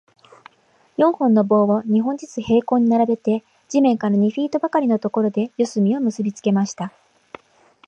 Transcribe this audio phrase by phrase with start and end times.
[0.97, 6.91] 四本の棒を、二本ずつ平行に並べて、地面から二フィートばかりのところで、四隅を結びつけました。